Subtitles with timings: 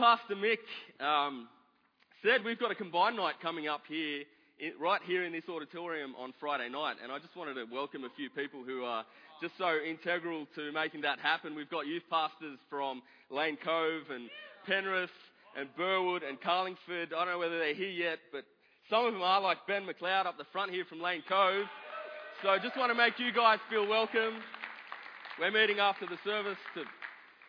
[0.00, 0.64] Pastor Mick
[1.04, 1.46] um,
[2.24, 4.24] said we've got a combined night coming up here,
[4.80, 8.08] right here in this auditorium on Friday night, and I just wanted to welcome a
[8.16, 9.04] few people who are
[9.42, 11.54] just so integral to making that happen.
[11.54, 14.30] We've got youth pastors from Lane Cove and
[14.66, 15.10] Penrith
[15.54, 17.12] and Burwood and Carlingford.
[17.12, 18.44] I don't know whether they're here yet, but
[18.88, 21.66] some of them are, like Ben McLeod up the front here from Lane Cove.
[22.42, 24.40] So just want to make you guys feel welcome.
[25.38, 26.84] We're meeting after the service to,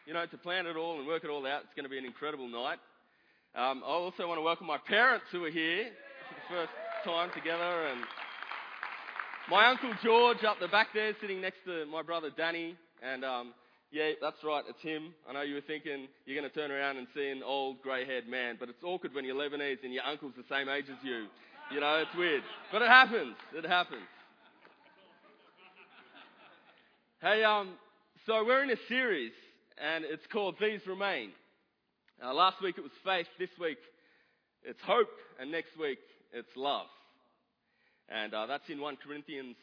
[0.05, 1.61] you know, to plan it all and work it all out.
[1.63, 2.79] It's going to be an incredible night.
[3.55, 5.85] Um, I also want to welcome my parents who are here
[6.47, 6.71] for the first
[7.05, 8.01] time together, and
[9.49, 13.53] my uncle George up the back there, sitting next to my brother Danny, and um,
[13.91, 15.13] yeah, that's right, it's him.
[15.29, 18.27] I know you were thinking you're going to turn around and see an old grey-haired
[18.27, 21.27] man, but it's awkward when you're Lebanese and your uncle's the same age as you.
[21.73, 23.35] You know, it's weird, but it happens.
[23.53, 24.01] It happens.
[27.21, 27.73] Hey, um,
[28.25, 29.31] so we're in a series,
[29.77, 31.31] and it's called These Remain.
[32.23, 33.27] Uh, last week it was faith.
[33.39, 33.77] This week
[34.63, 35.99] it's hope, and next week
[36.33, 36.87] it's love.
[38.09, 39.55] And uh, that's in 1 Corinthians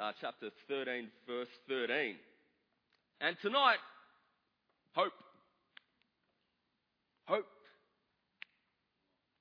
[0.00, 2.16] uh, chapter 13, verse 13.
[3.20, 3.78] And tonight,
[4.92, 5.12] hope.
[7.26, 7.46] Hope.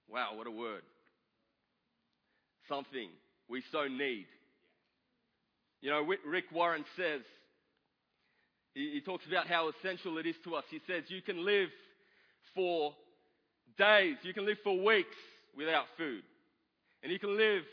[0.07, 0.81] Wow, what a word.
[2.69, 3.09] Something
[3.49, 4.27] we so need.
[5.81, 7.21] You know, Rick Warren says,
[8.75, 10.65] he, he talks about how essential it is to us.
[10.69, 11.69] He says, you can live
[12.53, 12.93] for
[13.79, 15.15] days, you can live for weeks
[15.57, 16.21] without food.
[17.01, 17.63] And you can live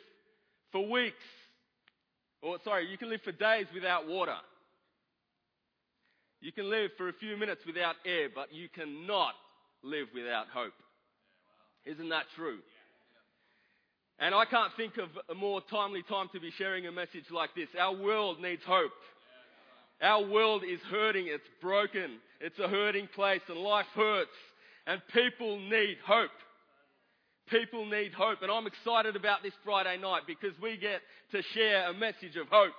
[0.71, 1.25] for weeks,
[2.41, 4.37] or sorry, you can live for days without water.
[6.41, 9.35] You can live for a few minutes without air, but you cannot
[9.83, 10.73] live without hope.
[11.85, 12.59] Isn't that true?
[14.19, 17.55] And I can't think of a more timely time to be sharing a message like
[17.55, 17.69] this.
[17.79, 18.93] Our world needs hope.
[20.03, 21.29] Our world is hurting.
[21.29, 22.19] It's broken.
[22.41, 24.31] It's a hurting place and life hurts.
[24.87, 26.31] And people need hope.
[27.49, 28.43] People need hope.
[28.43, 32.49] And I'm excited about this Friday night because we get to share a message of
[32.51, 32.73] hope.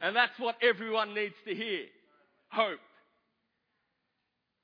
[0.00, 1.84] And that's what everyone needs to hear.
[2.50, 2.80] Hope.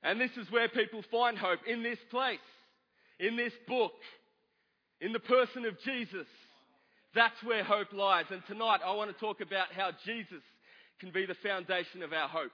[0.02, 2.38] And this is where people find hope in this place,
[3.18, 3.92] in this book,
[5.00, 6.26] in the person of Jesus.
[7.14, 8.26] That's where hope lies.
[8.30, 10.42] And tonight I want to talk about how Jesus
[11.00, 12.52] can be the foundation of our hope.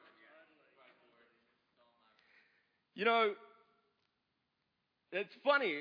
[2.95, 3.33] You know,
[5.13, 5.81] it's funny.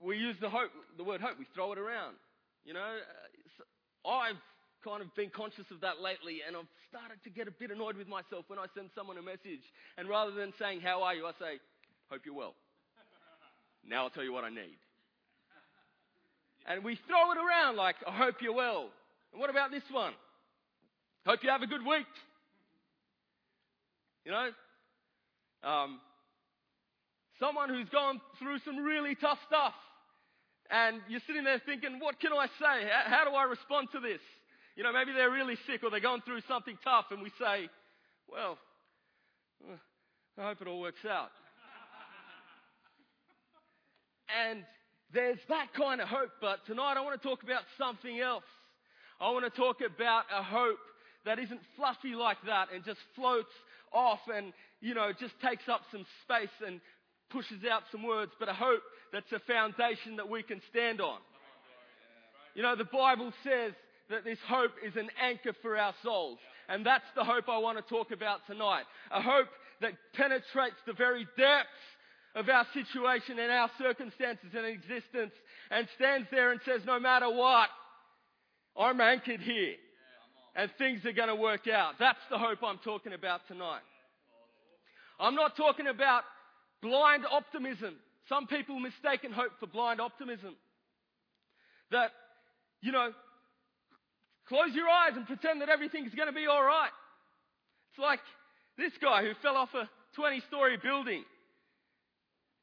[0.00, 1.38] We use the hope, the word hope.
[1.38, 2.16] We throw it around.
[2.64, 4.40] You know, uh, I've
[4.84, 7.96] kind of been conscious of that lately, and I've started to get a bit annoyed
[7.96, 9.62] with myself when I send someone a message,
[9.96, 11.60] and rather than saying "How are you," I say,
[12.10, 12.54] "Hope you're well."
[13.84, 14.78] now I'll tell you what I need.
[16.66, 18.90] And we throw it around like, I hope you're well.
[19.32, 20.12] And what about this one?
[21.24, 22.06] Hope you have a good week.
[24.24, 24.50] You know?
[25.62, 26.00] Um,
[27.38, 29.74] someone who's gone through some really tough stuff.
[30.70, 32.88] And you're sitting there thinking, what can I say?
[32.88, 34.20] How, how do I respond to this?
[34.74, 37.68] You know, maybe they're really sick or they're going through something tough, and we say,
[38.26, 38.56] well,
[40.38, 41.30] I hope it all works out.
[44.48, 44.64] and
[45.12, 48.48] there's that kind of hope, but tonight I want to talk about something else.
[49.20, 50.78] I want to talk about a hope
[51.24, 53.52] that isn't fluffy like that and just floats
[53.92, 56.80] off and, you know, just takes up some space and
[57.30, 61.18] pushes out some words, but a hope that's a foundation that we can stand on.
[62.54, 63.72] You know, the Bible says
[64.10, 66.38] that this hope is an anchor for our souls.
[66.68, 68.84] And that's the hope I want to talk about tonight.
[69.10, 69.48] A hope
[69.80, 71.68] that penetrates the very depths
[72.34, 75.32] of our situation and our circumstances and existence
[75.70, 77.68] and stands there and says, no matter what,
[78.76, 79.74] I'm anchored here
[80.54, 81.94] and things are going to work out.
[81.98, 83.80] That's the hope I'm talking about tonight.
[85.18, 86.24] I'm not talking about
[86.82, 87.96] blind optimism.
[88.28, 90.54] Some people mistaken hope for blind optimism.
[91.90, 92.10] That,
[92.80, 93.12] you know,
[94.48, 96.90] close your eyes and pretend that everything's going to be alright.
[97.90, 98.20] It's like
[98.76, 101.24] this guy who fell off a 20 story building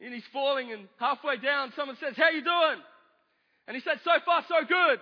[0.02, 2.81] and he's falling and halfway down someone says, how you doing?
[3.68, 5.00] And he said, so far so good.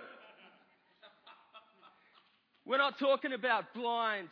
[2.68, 4.28] We're not talking about blind,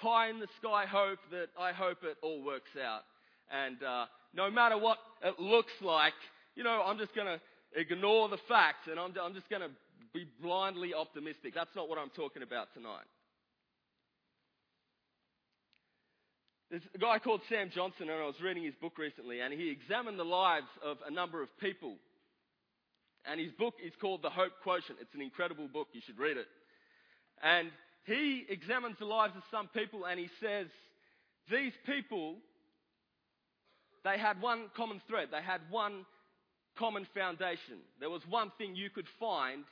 [0.00, 3.02] pie in the sky hope that I hope it all works out.
[3.50, 6.14] And uh, no matter what it looks like,
[6.54, 7.40] you know, I'm just going to
[7.74, 9.70] ignore the facts and I'm, I'm just going to
[10.14, 11.52] be blindly optimistic.
[11.52, 13.10] That's not what I'm talking about tonight.
[16.70, 19.68] There's a guy called Sam Johnson, and I was reading his book recently, and he
[19.68, 21.96] examined the lives of a number of people.
[23.26, 25.00] And his book is called The Hope Quotient.
[25.00, 25.88] It's an incredible book.
[25.92, 26.46] You should read it.
[27.42, 27.70] And
[28.04, 30.66] he examines the lives of some people, and he says,
[31.50, 32.36] These people
[34.04, 35.28] they had one common thread.
[35.30, 36.06] They had one
[36.78, 37.78] common foundation.
[37.98, 39.64] There was one thing you could find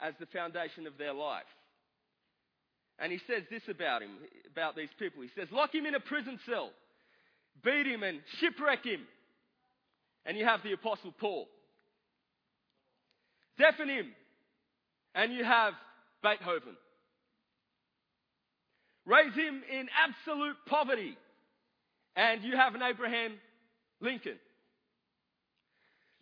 [0.00, 1.44] as the foundation of their life.
[2.98, 4.10] And he says this about him,
[4.50, 5.22] about these people.
[5.22, 6.70] He says, lock him in a prison cell,
[7.64, 9.00] beat him and shipwreck him.
[10.26, 11.48] And you have the Apostle Paul.
[13.58, 14.06] Deafen him,
[15.14, 15.74] and you have
[16.22, 16.76] Beethoven.
[19.06, 21.16] Raise him in absolute poverty,
[22.16, 23.32] and you have an Abraham
[24.00, 24.38] Lincoln.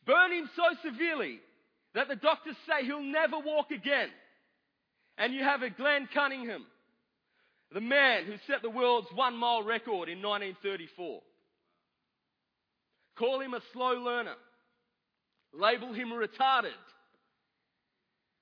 [0.05, 1.39] Burn him so severely
[1.95, 4.09] that the doctors say he'll never walk again.
[5.19, 6.65] And you have a Glenn Cunningham,
[7.73, 11.21] the man who set the world's one mile record in 1934.
[13.17, 14.35] Call him a slow learner.
[15.53, 16.73] Label him retarded.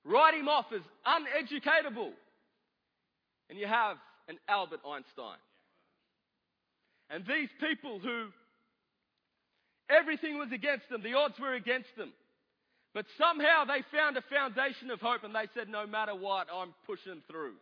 [0.05, 2.11] Write him off as uneducatable.
[3.49, 3.97] And you have
[4.31, 5.37] an Albert Einstein.
[7.09, 8.27] And these people who
[9.89, 12.13] everything was against them, the odds were against them.
[12.93, 16.73] But somehow they found a foundation of hope and they said, no matter what, I'm
[16.87, 17.55] pushing through.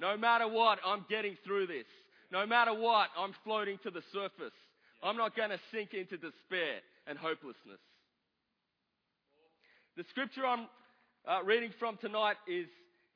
[0.00, 1.86] No matter what, I'm getting through this.
[2.30, 4.54] No matter what, I'm floating to the surface.
[5.02, 7.82] I'm not going to sink into despair and hopelessness.
[9.96, 10.66] The scripture I'm
[11.26, 12.66] uh, reading from tonight is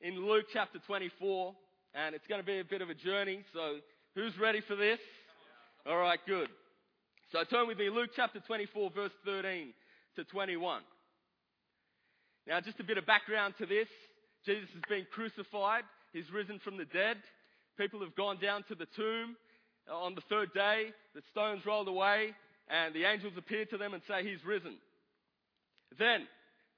[0.01, 1.55] in Luke chapter 24,
[1.95, 3.41] and it's going to be a bit of a journey.
[3.53, 3.77] So,
[4.15, 4.99] who's ready for this?
[5.87, 6.49] All right, good.
[7.33, 9.73] So, turn with me, Luke chapter 24, verse 13
[10.17, 10.83] to 21.
[12.47, 13.89] Now, just a bit of background to this.
[14.45, 15.85] Jesus has been crucified.
[16.13, 17.17] He's risen from the dead.
[17.79, 19.37] People have gone down to the tomb
[19.91, 20.93] on the third day.
[21.15, 22.35] The stones rolled away
[22.69, 24.77] and the angels appear to them and say, He's risen.
[25.99, 26.27] Then,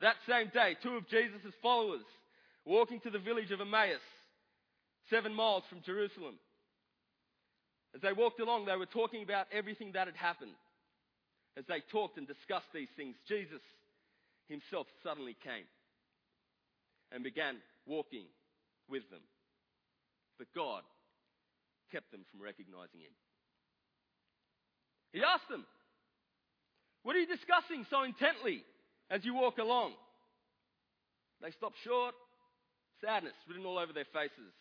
[0.01, 2.05] that same day, two of Jesus' followers
[2.65, 4.01] walking to the village of Emmaus,
[5.13, 6.37] seven miles from Jerusalem.
[7.95, 10.57] As they walked along, they were talking about everything that had happened.
[11.59, 13.61] As they talked and discussed these things, Jesus
[14.49, 15.69] himself suddenly came
[17.13, 18.25] and began walking
[18.89, 19.21] with them.
[20.39, 20.83] But God
[21.93, 23.13] kept them from recognizing him.
[25.13, 25.67] He asked them,
[27.03, 28.65] What are you discussing so intently
[29.11, 29.93] as you walk along?
[31.43, 32.15] They stopped short,
[33.05, 34.57] sadness written all over their faces.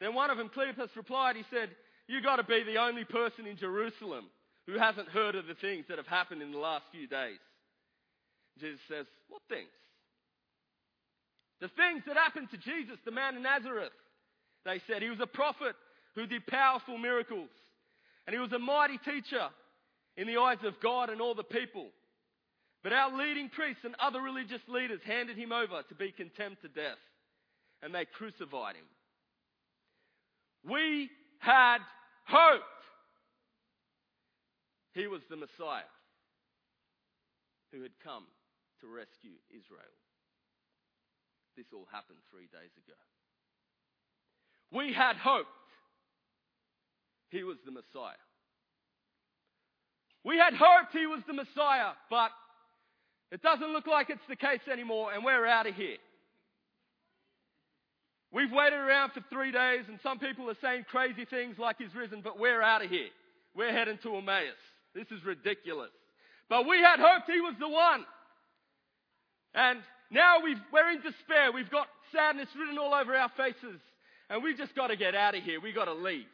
[0.00, 1.70] Then one of them, Cleopas, replied, He said,
[2.06, 4.26] You've got to be the only person in Jerusalem
[4.66, 7.38] who hasn't heard of the things that have happened in the last few days.
[8.58, 9.68] Jesus says, What things?
[11.60, 13.92] The things that happened to Jesus, the man in Nazareth.
[14.64, 15.76] They said he was a prophet
[16.14, 17.48] who did powerful miracles.
[18.26, 19.48] And he was a mighty teacher
[20.16, 21.88] in the eyes of God and all the people.
[22.82, 26.68] But our leading priests and other religious leaders handed him over to be condemned to
[26.68, 26.98] death.
[27.82, 28.84] And they crucified him.
[30.68, 31.78] We had
[32.26, 32.64] hoped
[34.94, 35.88] he was the Messiah
[37.72, 38.24] who had come
[38.80, 39.94] to rescue Israel.
[41.56, 42.98] This all happened three days ago.
[44.72, 45.48] We had hoped
[47.30, 48.20] he was the Messiah.
[50.24, 52.30] We had hoped he was the Messiah, but
[53.32, 55.96] it doesn't look like it's the case anymore, and we're out of here.
[58.32, 61.94] We've waited around for three days, and some people are saying crazy things like he's
[61.94, 63.10] risen, but we're out of here.
[63.56, 64.54] We're heading to Emmaus.
[64.94, 65.90] This is ridiculous.
[66.48, 68.04] But we had hoped he was the one.
[69.54, 71.50] And now we are in despair.
[71.52, 73.80] We've got sadness written all over our faces.
[74.28, 75.60] And we've just got to get out of here.
[75.60, 76.26] We've got to leave.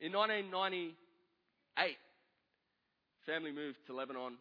[0.00, 1.96] In 1998,
[3.26, 4.36] family moved to Lebanon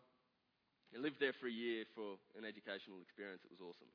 [0.94, 3.42] and lived there for a year for an educational experience.
[3.44, 3.88] It was awesome.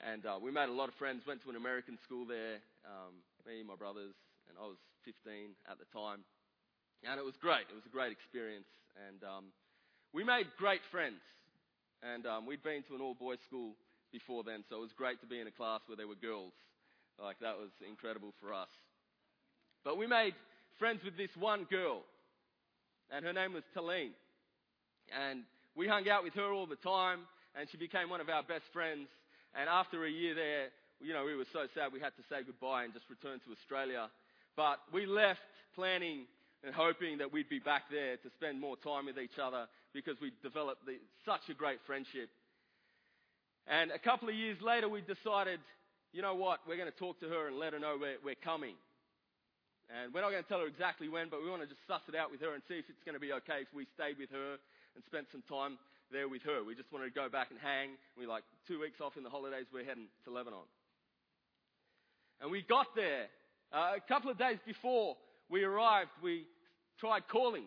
[0.00, 3.20] And uh, we made a lot of friends, went to an American school there, um,
[3.44, 4.16] me, my brothers,
[4.48, 6.24] and I was 15 at the time.
[7.04, 7.68] And it was great.
[7.68, 8.68] It was a great experience.
[9.08, 9.44] And um,
[10.12, 11.20] we made great friends.
[12.00, 13.76] And um, we'd been to an all boys school
[14.12, 16.52] before then, so it was great to be in a class where there were girls.
[17.20, 18.72] Like, that was incredible for us.
[19.84, 20.34] But we made
[20.78, 22.02] friends with this one girl,
[23.12, 24.16] and her name was Talene.
[25.12, 25.44] And
[25.76, 27.20] we hung out with her all the time,
[27.54, 29.08] and she became one of our best friends.
[29.54, 30.68] And after a year there,
[31.00, 33.52] you know, we were so sad we had to say goodbye and just return to
[33.52, 34.08] Australia.
[34.56, 35.40] But we left
[35.74, 36.26] planning
[36.62, 40.20] and hoping that we'd be back there to spend more time with each other because
[40.20, 42.28] we developed the, such a great friendship.
[43.66, 45.60] And a couple of years later, we decided,
[46.12, 48.44] you know what, we're going to talk to her and let her know we're, we're
[48.44, 48.74] coming.
[49.90, 52.02] And we're not going to tell her exactly when, but we want to just suss
[52.06, 54.18] it out with her and see if it's going to be okay if we stayed
[54.20, 54.60] with her
[54.94, 55.78] and spent some time
[56.12, 56.62] there with her.
[56.64, 57.90] We just wanted to go back and hang.
[58.18, 60.66] We like two weeks off in the holidays, we're heading to Lebanon.
[62.40, 63.26] And we got there
[63.72, 65.16] uh, a couple of days before
[65.48, 66.46] we arrived, we
[66.98, 67.64] tried calling.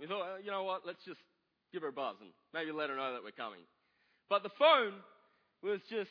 [0.00, 1.20] We thought, uh, you know what, let's just
[1.72, 3.60] give her a buzz and maybe let her know that we're coming.
[4.28, 4.94] But the phone
[5.62, 6.10] was just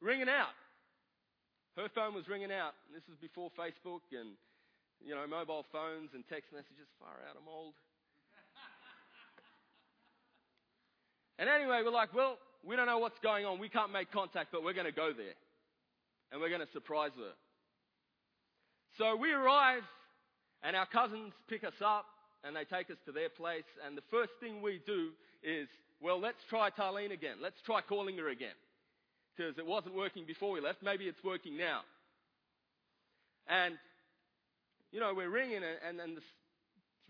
[0.00, 0.54] ringing out.
[1.76, 2.72] Her phone was ringing out.
[2.92, 4.36] This was before Facebook and,
[5.00, 6.88] you know, mobile phones and text messages.
[7.00, 7.72] Far out, I'm old.
[11.42, 13.58] And anyway, we're like, well, we don't know what's going on.
[13.58, 15.34] We can't make contact, but we're going to go there.
[16.30, 17.32] And we're going to surprise her.
[18.96, 19.82] So we arrive,
[20.62, 22.06] and our cousins pick us up,
[22.44, 23.64] and they take us to their place.
[23.84, 25.08] And the first thing we do
[25.42, 25.66] is,
[26.00, 27.38] well, let's try Talene again.
[27.42, 28.54] Let's try calling her again.
[29.36, 30.80] Because it wasn't working before we left.
[30.80, 31.80] Maybe it's working now.
[33.48, 33.74] And,
[34.92, 36.26] you know, we're ringing, and, and it's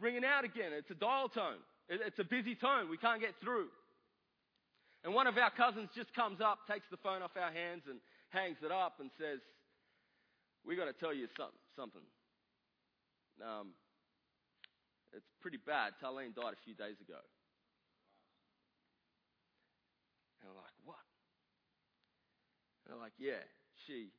[0.01, 0.73] ringing out again.
[0.73, 1.61] It's a dial tone.
[1.91, 2.89] It's a busy tone.
[2.89, 3.67] We can't get through.
[5.05, 7.99] And one of our cousins just comes up, takes the phone off our hands, and
[8.31, 9.43] hangs it up and says,
[10.63, 11.27] We've got to tell you
[11.75, 12.07] something.
[13.43, 13.75] Um,
[15.11, 15.99] it's pretty bad.
[15.99, 17.19] Talene died a few days ago.
[20.39, 21.03] And I'm like, What?
[22.87, 23.43] And I'm like, Yeah,
[23.91, 24.15] she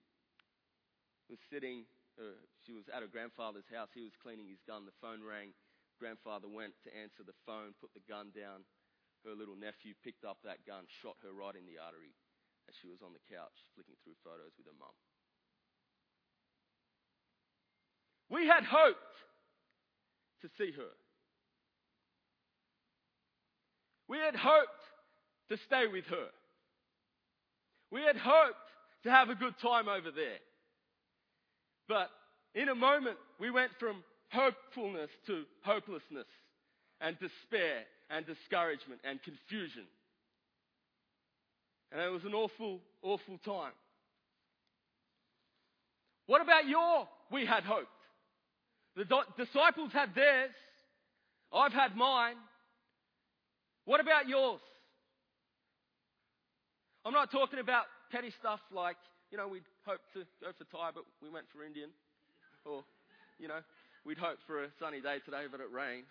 [1.31, 1.87] was sitting,
[2.19, 2.35] uh,
[2.67, 3.87] she was at her grandfather's house.
[3.95, 4.83] He was cleaning his gun.
[4.83, 5.55] The phone rang.
[5.95, 8.67] Grandfather went to answer the phone, put the gun down
[9.25, 12.13] her little nephew picked up that gun, shot her right in the artery
[12.67, 14.95] as she was on the couch flicking through photos with her mum.
[18.29, 19.15] We had hoped
[20.41, 20.93] to see her.
[24.07, 24.83] We had hoped
[25.49, 26.29] to stay with her.
[27.91, 28.67] We had hoped
[29.03, 30.41] to have a good time over there.
[31.87, 32.09] But
[32.55, 36.27] in a moment, we went from hopefulness to hopelessness
[37.03, 39.83] and despair and discouragement and confusion.
[41.91, 43.73] And it was an awful, awful time.
[46.25, 47.87] What about your we had hoped?
[48.95, 50.51] The do- disciples had theirs.
[51.53, 52.37] I've had mine.
[53.85, 54.61] What about yours?
[57.05, 58.95] I'm not talking about petty stuff like,
[59.29, 61.89] you know, we'd hoped to go for Thai, but we went for Indian.
[62.65, 62.85] Or,
[63.39, 63.59] you know,
[64.05, 66.05] we'd hoped for a sunny day today, but it rained.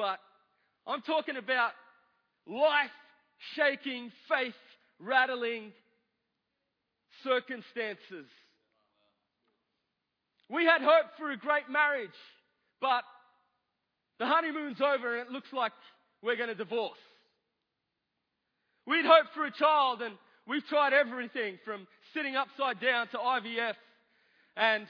[0.00, 0.18] But
[0.86, 1.72] I'm talking about
[2.46, 2.88] life
[3.54, 4.54] shaking, faith
[4.98, 5.72] rattling
[7.22, 8.24] circumstances.
[10.48, 12.16] We had hope for a great marriage,
[12.80, 13.02] but
[14.18, 15.72] the honeymoon's over and it looks like
[16.22, 16.96] we're going to divorce.
[18.86, 20.14] We'd hoped for a child and
[20.48, 23.74] we've tried everything from sitting upside down to IVF
[24.56, 24.86] and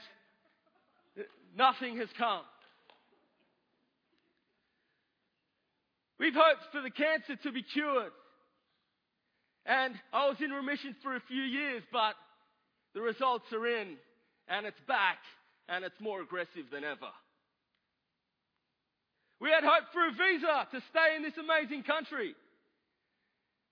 [1.57, 2.43] nothing has come.
[6.21, 8.13] We've hoped for the cancer to be cured.
[9.65, 12.13] And I was in remission for a few years, but
[12.93, 13.97] the results are in
[14.47, 15.17] and it's back
[15.67, 17.09] and it's more aggressive than ever.
[19.39, 22.35] We had hoped for a visa to stay in this amazing country.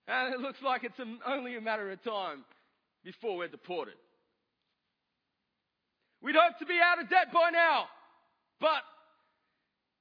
[0.08, 2.44] And it looks like it's only a matter of time
[3.04, 3.94] before we're deported.
[6.20, 7.84] We'd hoped to be out of debt by now,
[8.60, 8.82] but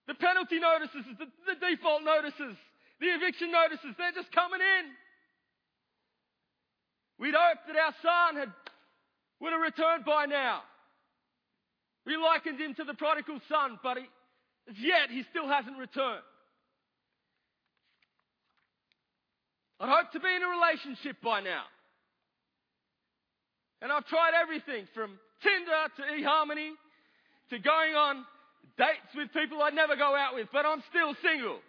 [0.10, 2.58] the penalty notices, the, the default notices,
[3.00, 4.90] the eviction notices, they're just coming in.
[7.22, 8.50] We'd hoped that our son had,
[9.40, 10.66] would have returned by now.
[12.08, 14.06] We likened him to the prodigal son, but he,
[14.68, 16.26] as yet he still hasn't returned.
[19.80, 21.70] I'd hoped to be in a relationship by now.
[23.84, 26.72] And I've tried everything from Tinder to eHarmony
[27.52, 28.26] to going on
[28.78, 31.60] dates with people I'd never go out with, but I'm still single.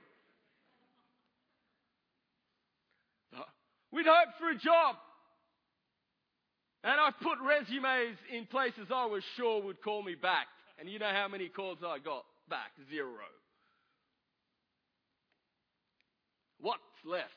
[3.92, 4.96] We'd hoped for a job.
[6.82, 10.46] And I put resumes in places I was sure would call me back.
[10.78, 12.72] And you know how many calls I got back?
[12.88, 13.28] Zero.
[16.60, 17.28] What's left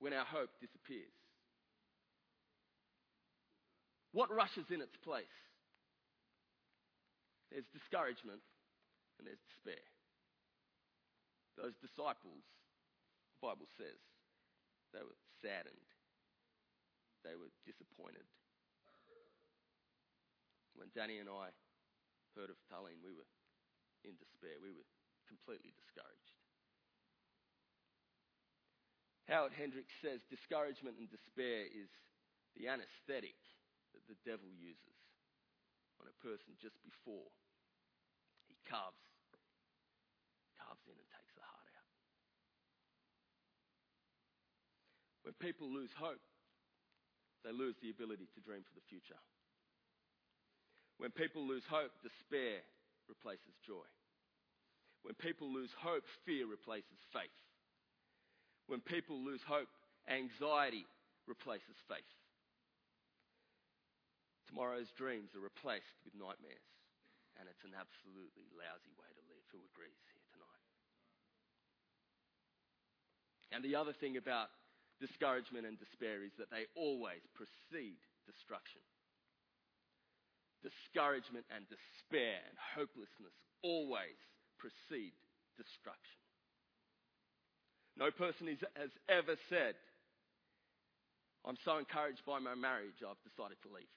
[0.00, 1.12] when our hope disappears?
[4.12, 5.24] What rushes in its place?
[7.50, 8.40] There's discouragement
[9.22, 9.86] and there's despair.
[11.54, 12.42] Those disciples,
[13.38, 14.02] the Bible says,
[14.90, 15.86] they were saddened.
[17.22, 18.26] They were disappointed.
[20.74, 21.54] When Danny and I
[22.34, 23.30] heard of Talene, we were
[24.02, 24.58] in despair.
[24.58, 24.88] We were
[25.30, 26.34] completely discouraged.
[29.30, 31.94] Howard Hendricks says discouragement and despair is
[32.58, 33.38] the anesthetic
[33.94, 34.98] that the devil uses
[36.02, 37.30] on a person just before
[38.50, 38.98] he carves
[40.88, 41.92] in and takes the heart out.
[45.22, 46.20] When people lose hope,
[47.44, 49.18] they lose the ability to dream for the future.
[50.98, 52.62] When people lose hope, despair
[53.08, 53.86] replaces joy.
[55.02, 57.34] When people lose hope, fear replaces faith.
[58.70, 59.66] When people lose hope,
[60.06, 60.86] anxiety
[61.26, 62.06] replaces faith.
[64.46, 66.70] Tomorrow's dreams are replaced with nightmares,
[67.40, 69.42] and it's an absolutely lousy way to live.
[69.50, 70.62] Who agrees here tonight?
[73.50, 74.54] And the other thing about
[75.02, 77.98] discouragement and despair is that they always precede
[78.30, 78.78] destruction.
[80.62, 83.34] Discouragement and despair and hopelessness
[83.66, 84.14] always
[84.62, 85.18] precede
[85.58, 86.22] destruction.
[87.98, 89.74] No person is, has ever said,
[91.42, 93.90] I'm so encouraged by my marriage, I've decided to leave.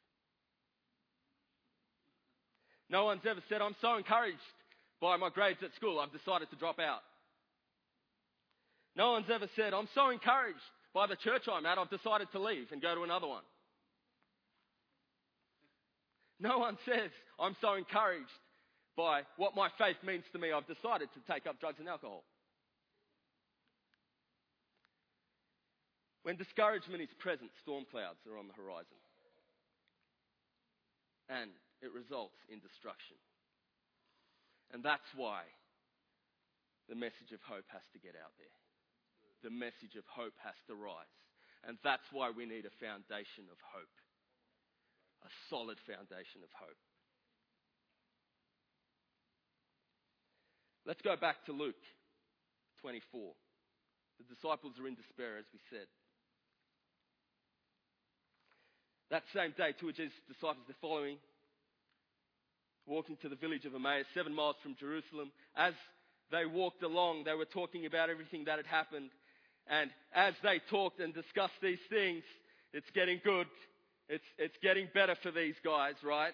[2.89, 4.41] No one's ever said, I'm so encouraged
[4.99, 7.05] by my grades at school, I've decided to drop out.
[8.97, 10.65] No one's ever said, I'm so encouraged
[10.95, 13.43] by the church I'm at, I've decided to leave and go to another one.
[16.39, 18.31] No one says, I'm so encouraged
[18.95, 22.23] by what my faith means to me, I've decided to take up drugs and alcohol.
[26.23, 28.97] When discouragement is present, storm clouds are on the horizon.
[31.27, 31.51] And
[31.83, 33.19] it results in destruction.
[34.71, 35.43] And that's why
[36.87, 38.64] the message of hope has to get out there.
[39.45, 41.13] The message of hope has to rise.
[41.69, 43.95] And that's why we need a foundation of hope.
[45.21, 46.81] A solid foundation of hope.
[50.89, 51.77] Let's go back to Luke
[52.81, 53.37] 24.
[54.17, 55.85] The disciples are in despair, as we said.
[59.13, 61.21] That same day, two of Jesus' disciples, they're following,
[62.89, 65.29] walking to the village of Emmaus, seven miles from Jerusalem.
[65.53, 65.77] As
[66.31, 69.13] they walked along, they were talking about everything that had happened.
[69.67, 72.23] And as they talked and discussed these things,
[72.73, 73.47] it's getting good.
[74.07, 76.33] It's, it's getting better for these guys, right?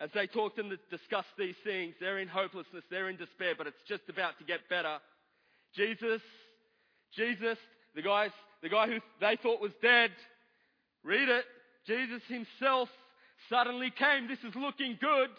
[0.00, 3.76] As they talked and discussed these things, they're in hopelessness, they're in despair, but it's
[3.88, 4.98] just about to get better.
[5.76, 6.20] Jesus,
[7.16, 7.58] Jesus,
[7.94, 8.30] the guys,
[8.62, 10.10] the guy who they thought was dead,
[11.04, 11.44] read it.
[11.86, 12.88] Jesus himself
[13.48, 14.26] suddenly came.
[14.26, 15.30] This is looking good,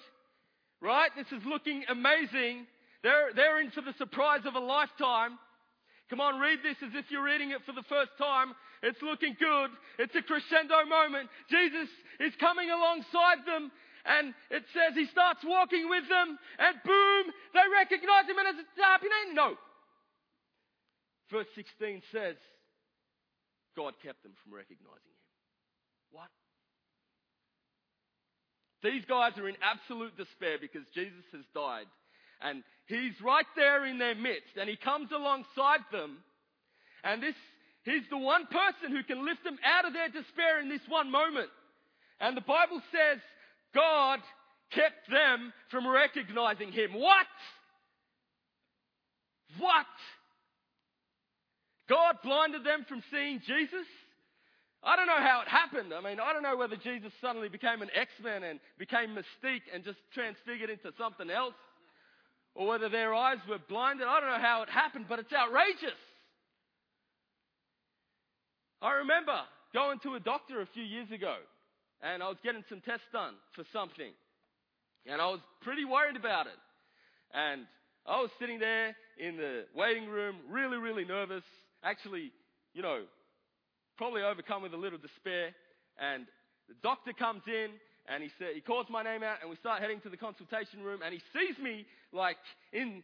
[0.82, 1.10] right?
[1.18, 2.66] This is looking amazing.
[3.04, 5.38] They're, they're in for the surprise of a lifetime.
[6.10, 8.54] Come on, read this as if you're reading it for the first time.
[8.84, 9.72] It's looking good.
[9.98, 11.30] It's a crescendo moment.
[11.50, 11.90] Jesus
[12.20, 13.72] is coming alongside them
[14.06, 17.26] and it says he starts walking with them, and boom,
[17.58, 19.34] they recognize him, and it's happening.
[19.34, 19.58] No.
[21.34, 22.38] Verse 16 says,
[23.76, 25.26] God kept them from recognizing him.
[26.14, 26.30] What?
[28.86, 31.90] These guys are in absolute despair because Jesus has died.
[32.42, 36.18] And he's right there in their midst, and he comes alongside them.
[37.04, 37.36] And this,
[37.84, 41.12] he's the one person who can lift them out of their despair in this one
[41.12, 41.50] moment.
[42.20, 43.20] And the Bible says
[43.74, 44.20] God
[44.72, 46.94] kept them from recognizing him.
[46.94, 47.28] What?
[49.60, 49.86] What?
[51.88, 53.86] God blinded them from seeing Jesus?
[54.84, 55.94] I don't know how it happened.
[55.94, 59.84] I mean, I don't know whether Jesus suddenly became an X-Men and became Mystique and
[59.84, 61.56] just transfigured into something else.
[62.56, 64.08] Or whether their eyes were blinded.
[64.08, 66.00] I don't know how it happened, but it's outrageous.
[68.82, 69.38] I remember
[69.74, 71.36] going to a doctor a few years ago
[72.02, 74.12] and I was getting some tests done for something.
[75.06, 76.60] And I was pretty worried about it.
[77.34, 77.66] And
[78.06, 81.44] I was sitting there in the waiting room, really, really nervous.
[81.84, 82.32] Actually,
[82.74, 83.04] you know,
[83.98, 85.54] probably overcome with a little despair.
[86.00, 86.26] And
[86.68, 87.70] the doctor comes in
[88.08, 90.84] and he said, he calls my name out and we start heading to the consultation
[90.84, 92.38] room and he sees me like
[92.72, 93.02] in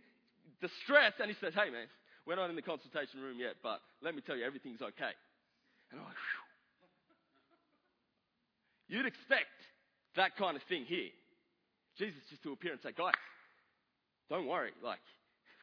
[0.61, 1.87] distress and he says, hey man,
[2.25, 5.13] we're not in the consultation room yet, but let me tell you, everything's okay.
[5.91, 6.15] And I'm like.
[8.91, 9.55] You'd expect
[10.17, 11.09] that kind of thing here.
[11.97, 13.13] Jesus just to appear and say, guys,
[14.29, 14.71] don't worry.
[14.83, 14.99] Like,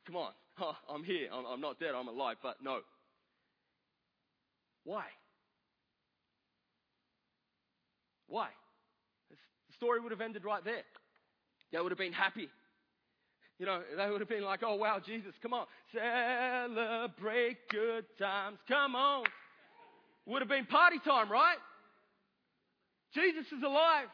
[0.07, 0.33] come on.
[0.59, 1.29] Oh, I'm here.
[1.33, 1.91] I'm, I'm not dead.
[1.95, 2.37] I'm alive.
[2.43, 2.81] But no.
[4.85, 5.05] Why?
[8.29, 8.49] Why?
[9.79, 10.83] Story would have ended right there.
[11.71, 12.49] They would have been happy.
[13.59, 15.67] You know, they would have been like, oh wow, Jesus, come on.
[15.95, 18.59] Celebrate good times.
[18.67, 19.25] Come on.
[20.27, 21.59] Would have been party time, right?
[23.15, 24.11] Jesus is alive.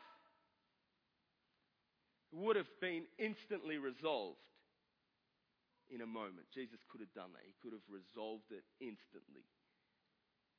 [2.33, 4.39] Would have been instantly resolved
[5.93, 6.45] in a moment.
[6.53, 7.45] Jesus could have done that.
[7.45, 9.49] He could have resolved it instantly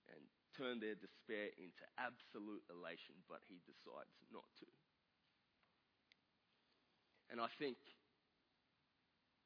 [0.10, 0.22] and
[0.58, 4.70] turned their despair into absolute elation, but he decides not to.
[7.32, 7.78] And I think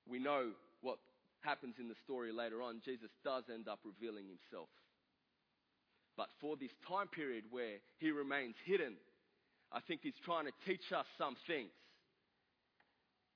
[0.08, 0.98] we know what
[1.42, 2.82] happens in the story later on.
[2.84, 4.70] Jesus does end up revealing himself
[6.20, 9.00] but for this time period where he remains hidden,
[9.72, 11.72] I think he's trying to teach us some things.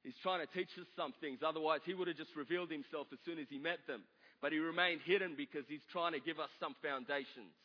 [0.03, 1.39] He's trying to teach us some things.
[1.47, 4.03] Otherwise, he would have just revealed himself as soon as he met them.
[4.41, 7.55] But he remained hidden because he's trying to give us some foundations.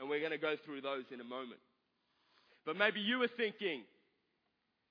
[0.00, 1.60] And we're going to go through those in a moment.
[2.64, 3.84] But maybe you were thinking,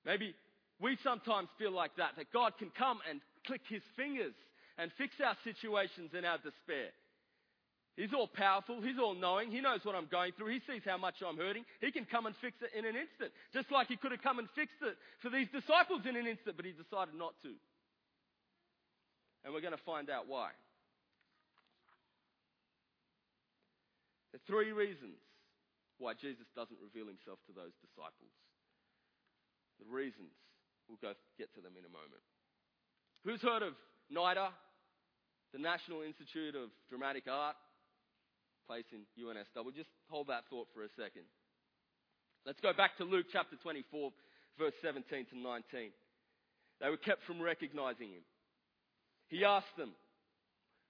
[0.06, 0.36] maybe
[0.84, 4.36] we sometimes feel like that, that God can come and click his fingers
[4.76, 6.92] and fix our situations and our despair.
[7.96, 8.82] He's all powerful.
[8.82, 9.48] He's all knowing.
[9.48, 10.52] He knows what I'm going through.
[10.52, 11.64] He sees how much I'm hurting.
[11.80, 13.32] He can come and fix it in an instant.
[13.54, 16.58] Just like he could have come and fixed it for these disciples in an instant,
[16.58, 17.54] but he decided not to.
[19.46, 20.52] And we're going to find out why.
[24.36, 25.16] There are three reasons
[25.96, 28.34] why Jesus doesn't reveal himself to those disciples.
[29.78, 30.34] The reasons,
[30.88, 32.22] we'll go get to them in a moment.
[33.24, 33.74] Who's heard of
[34.12, 34.48] NIDA,
[35.52, 37.56] the National Institute of Dramatic Art?
[38.66, 39.74] place in UNSW.
[39.74, 41.24] Just hold that thought for a second.
[42.46, 44.12] Let's go back to Luke chapter 24,
[44.58, 45.90] verse 17 to 19.
[46.80, 48.24] They were kept from recognizing him.
[49.28, 49.92] He asked them,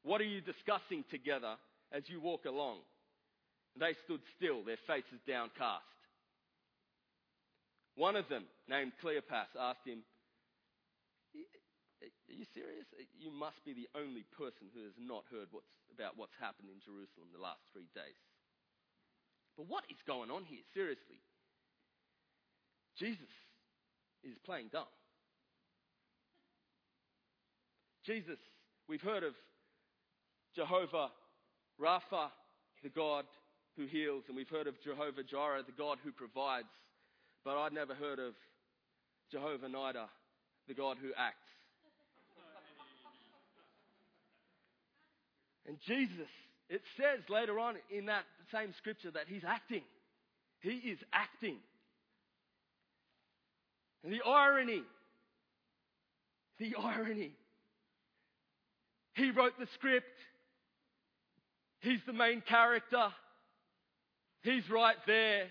[0.03, 1.55] What are you discussing together
[1.93, 2.79] as you walk along?
[3.79, 5.94] They stood still, their faces downcast.
[7.97, 10.03] One of them, named Cleopas, asked him,
[12.03, 12.85] are you serious?
[13.17, 16.83] You must be the only person who has not heard what's, about what's happened in
[16.85, 18.19] Jerusalem the last three days.
[19.57, 20.61] But what is going on here?
[20.75, 21.23] Seriously.
[22.99, 23.31] Jesus
[24.23, 24.91] is playing dumb.
[28.05, 28.39] Jesus,
[28.89, 29.33] we've heard of
[30.55, 31.09] Jehovah
[31.81, 32.29] Rapha,
[32.83, 33.25] the God
[33.77, 36.69] who heals, and we've heard of Jehovah Jireh, the God who provides.
[37.45, 38.35] But I'd never heard of
[39.31, 40.07] Jehovah Nida,
[40.67, 41.37] the God who acts.
[45.67, 46.29] And Jesus,
[46.69, 49.83] it says later on in that same scripture that he's acting.
[50.61, 51.57] He is acting.
[54.03, 54.83] And the irony,
[56.59, 57.33] the irony.
[59.15, 60.07] He wrote the script.
[61.81, 63.09] He's the main character.
[64.43, 65.47] He's right there.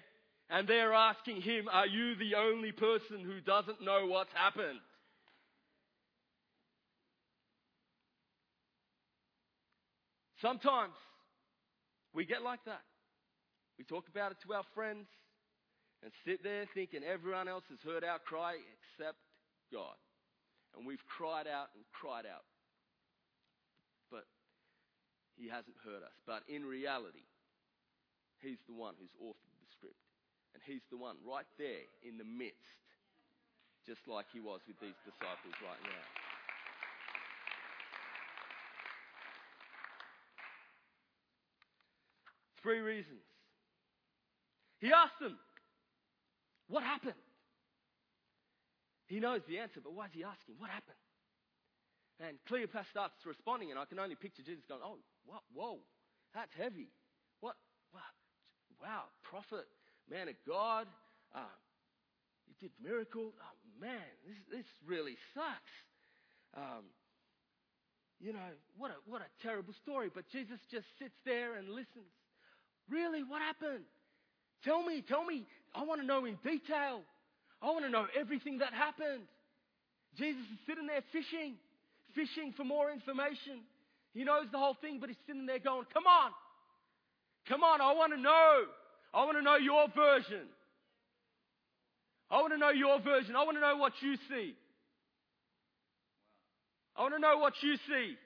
[0.50, 4.80] And they're asking him, Are you the only person who doesn't know what's happened?
[10.42, 10.94] Sometimes
[12.14, 12.82] we get like that.
[13.78, 15.08] We talk about it to our friends
[16.04, 19.18] and sit there thinking everyone else has heard our cry except
[19.72, 19.96] God.
[20.76, 22.44] And we've cried out and cried out.
[24.12, 24.26] But
[25.38, 26.18] He hasn't heard us.
[26.28, 27.24] But in reality,
[28.42, 29.53] He's the one who's authored.
[30.54, 32.80] And He's the one right there in the midst,
[33.86, 36.06] just like He was with these disciples right now.
[42.62, 43.26] Three reasons.
[44.80, 45.38] He asked them,
[46.70, 47.20] What happened?
[49.08, 50.56] He knows the answer, but why is he asking?
[50.58, 50.98] What happened?
[52.24, 55.44] And Cleopas starts responding, and I can only picture Jesus going, Oh, what?
[55.54, 55.80] Whoa,
[56.34, 56.88] that's heavy.
[57.42, 57.56] What?
[58.84, 59.64] Wow, prophet,
[60.10, 60.88] man of God.
[61.36, 61.40] Uh,
[62.48, 63.34] you did miracles.
[63.40, 65.74] Oh, man, this, this really sucks.
[66.56, 66.86] Um,
[68.20, 70.10] you know, what a, what a terrible story.
[70.14, 72.14] But Jesus just sits there and listens.
[72.90, 73.24] Really?
[73.24, 73.84] What happened?
[74.64, 75.46] Tell me, tell me.
[75.76, 77.02] I want to know in detail.
[77.62, 79.24] I want to know everything that happened.
[80.18, 81.56] Jesus is sitting there fishing,
[82.14, 83.66] fishing for more information.
[84.14, 86.32] He knows the whole thing, but he's sitting there going, Come on.
[87.48, 88.64] Come on, I want to know.
[89.14, 90.48] I want to know your version.
[92.32, 93.36] I want to know your version.
[93.36, 94.56] I want to know what you see.
[96.96, 98.18] I want to know what you see.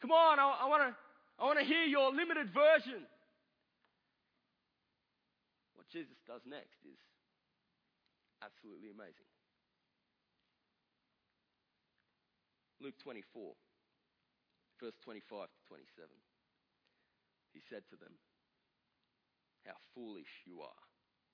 [0.00, 0.94] Come on, I, I want to
[1.38, 3.06] I want to hear your limited version.
[5.74, 6.98] What Jesus does next is
[8.42, 9.30] absolutely amazing.
[12.82, 13.54] Luke 24,
[14.82, 16.10] verse 25 to 27.
[17.52, 18.16] He said to them,
[19.64, 20.84] How foolish you are,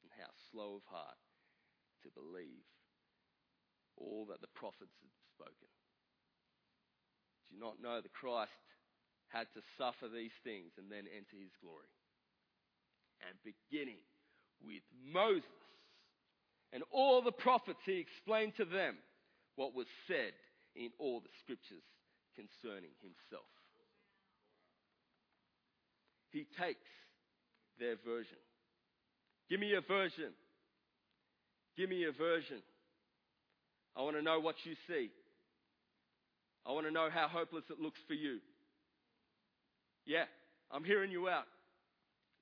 [0.02, 1.18] and how slow of heart
[2.02, 2.66] to believe
[3.96, 5.70] all that the prophets had spoken.
[7.48, 8.52] Do you not know that Christ
[9.28, 11.90] had to suffer these things and then enter his glory?
[13.26, 14.02] And beginning
[14.62, 15.66] with Moses
[16.72, 18.98] and all the prophets, he explained to them
[19.56, 20.34] what was said
[20.76, 21.82] in all the scriptures
[22.36, 23.50] concerning himself.
[26.30, 26.80] He takes
[27.78, 28.38] their version.
[29.50, 30.32] Give me a version.
[31.76, 32.58] Give me a version.
[33.96, 35.10] I want to know what you see.
[36.66, 38.38] I want to know how hopeless it looks for you.
[40.04, 40.24] Yeah,
[40.70, 41.46] I'm hearing you out.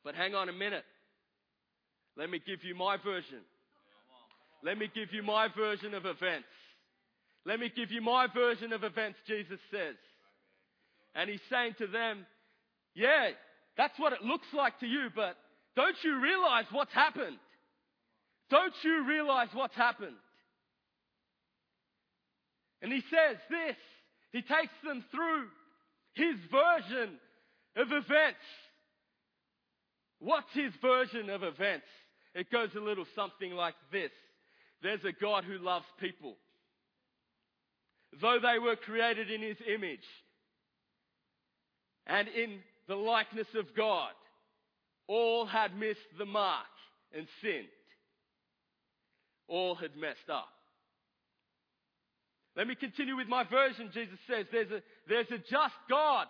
[0.04, 0.84] But hang on a minute.
[2.16, 3.40] Let me give you my version.
[4.62, 6.48] Let me give you my version of events.
[7.44, 9.94] Let me give you my version of events, Jesus says.
[11.14, 12.26] And he's saying to them,
[12.94, 13.28] yeah,
[13.76, 15.36] that's what it looks like to you, but
[15.74, 17.38] don't you realize what's happened?
[18.50, 20.16] Don't you realize what's happened?
[22.82, 23.76] And he says this.
[24.32, 25.46] He takes them through
[26.14, 27.14] his version
[27.76, 28.38] of events.
[30.18, 31.86] What's his version of events?
[32.34, 34.10] It goes a little something like this.
[34.82, 36.36] There's a God who loves people.
[38.20, 40.06] Though they were created in his image
[42.06, 44.12] and in the likeness of God,
[45.08, 46.66] all had missed the mark
[47.16, 47.66] and sinned.
[49.48, 50.48] All had messed up.
[52.56, 53.90] Let me continue with my version.
[53.92, 56.26] Jesus says there's a, there's a just God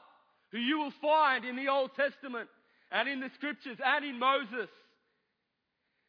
[0.50, 2.48] who you will find in the Old Testament
[2.90, 4.68] and in the scriptures and in Moses.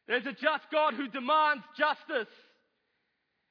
[0.06, 2.32] There's a just God who demands justice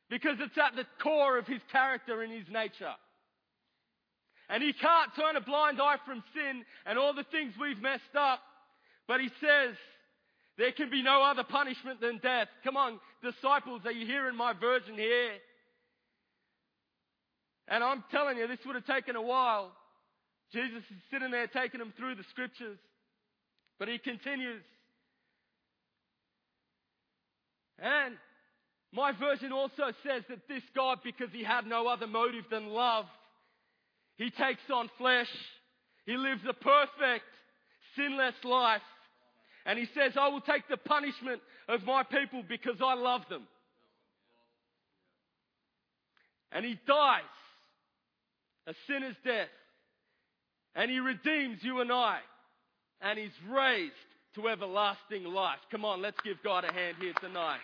[0.10, 2.96] because it's at the core of his character and his nature.
[4.50, 8.16] And he can't turn a blind eye from sin and all the things we've messed
[8.18, 8.40] up.
[9.08, 9.76] But he says,
[10.58, 12.48] there can be no other punishment than death.
[12.64, 15.32] Come on, disciples, are you hearing my version here?
[17.68, 19.72] And I'm telling you, this would have taken a while.
[20.54, 22.80] Jesus is sitting there taking them through the scriptures.
[23.78, 24.64] But he continues.
[27.80, 28.16] And
[28.94, 33.06] my version also says that this God, because he had no other motive than love,
[34.18, 35.30] he takes on flesh.
[36.06, 37.26] He lives a perfect,
[37.96, 38.82] sinless life.
[39.66, 43.48] And he says, I will take the punishment of my people because I love them.
[46.52, 47.22] And he dies
[48.66, 49.50] a sinner's death.
[50.76, 52.20] And he redeems you and I.
[53.02, 53.94] And he's raised
[54.36, 55.60] to everlasting life.
[55.70, 57.60] Come on, let's give God a hand here tonight.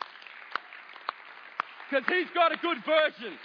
[1.89, 3.38] Because he's got a good version.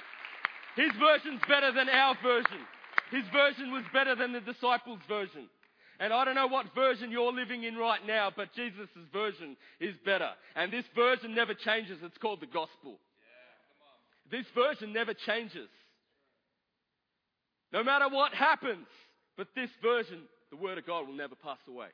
[0.76, 2.66] His version's better than our version.
[3.10, 5.48] His version was better than the disciples' version.
[6.00, 9.94] And I don't know what version you're living in right now, but Jesus' version is
[10.04, 10.30] better.
[10.54, 11.98] And this version never changes.
[12.02, 13.00] It's called the gospel.
[14.30, 15.68] Yeah, this version never changes.
[17.72, 18.86] No matter what happens,
[19.36, 21.88] but this version, the Word of God, will never pass away.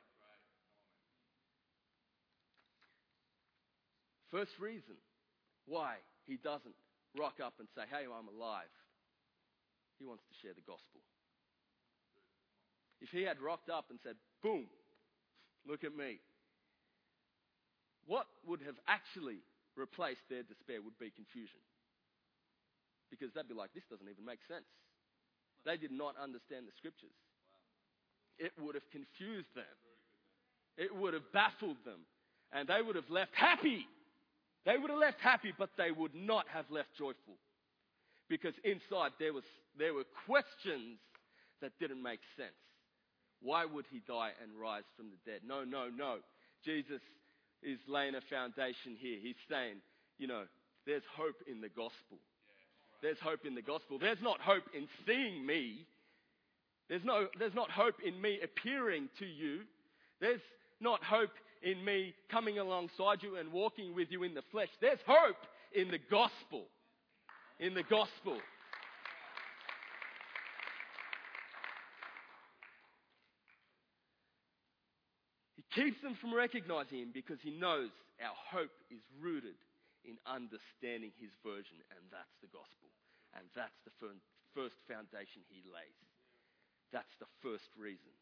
[4.31, 4.95] First reason
[5.65, 5.95] why
[6.27, 6.75] he doesn't
[7.17, 8.69] rock up and say, Hey, I'm alive.
[9.99, 11.01] He wants to share the gospel.
[13.01, 14.67] If he had rocked up and said, Boom,
[15.67, 16.19] look at me,
[18.07, 19.39] what would have actually
[19.75, 21.59] replaced their despair would be confusion.
[23.09, 24.67] Because they'd be like, This doesn't even make sense.
[25.65, 27.15] They did not understand the scriptures.
[28.37, 29.77] It would have confused them.
[30.77, 32.05] It would have baffled them.
[32.51, 33.87] And they would have left happy.
[34.65, 37.37] They would have left happy, but they would not have left joyful.
[38.29, 39.43] Because inside there, was,
[39.77, 40.99] there were questions
[41.61, 42.55] that didn't make sense.
[43.41, 45.41] Why would he die and rise from the dead?
[45.45, 46.17] No, no, no.
[46.63, 47.01] Jesus
[47.61, 49.19] is laying a foundation here.
[49.21, 49.77] He's saying,
[50.17, 50.43] you know,
[50.85, 52.17] there's hope in the gospel.
[53.01, 53.99] There's hope in the gospel.
[53.99, 55.85] There's not hope in seeing me.
[56.89, 59.61] There's, no, there's not hope in me appearing to you.
[60.21, 60.41] There's
[60.79, 64.69] not hope in me coming alongside you and walking with you in the flesh.
[64.81, 65.37] There's hope
[65.73, 66.65] in the gospel.
[67.59, 68.35] In the gospel.
[75.55, 77.89] He keeps them from recognizing him because he knows
[78.19, 79.55] our hope is rooted
[80.03, 82.91] in understanding his version, and that's the gospel.
[83.35, 83.95] And that's the
[84.53, 85.99] first foundation he lays.
[86.91, 88.13] That's the first reason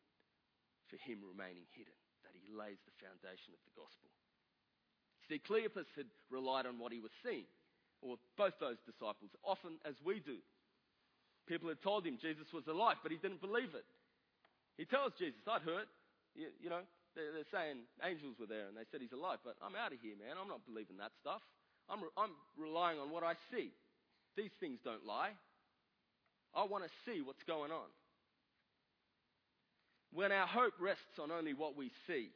[0.90, 4.10] for him remaining hidden, that he lays the foundation of the gospel.
[5.30, 7.50] See, Cleopas had relied on what he was seeing,
[8.04, 10.44] or both those disciples, often as we do.
[11.48, 13.88] People had told him Jesus was alive, but he didn't believe it.
[14.76, 15.88] He tells Jesus, I'd heard,
[16.36, 16.84] you, you know,
[17.16, 20.00] they're, they're, saying angels were there and they said he's alive, but I'm out of
[20.02, 20.36] here, man.
[20.40, 21.44] I'm not believing that stuff.
[21.88, 23.70] I'm, I'm relying on what I see.
[24.36, 25.36] These things don't lie.
[26.56, 27.90] I want to see what's going on.
[30.14, 32.30] When our hope rests on only what we see,